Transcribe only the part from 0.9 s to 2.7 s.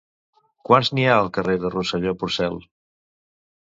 n'hi ha al carrer de Rosselló-Pòrcel?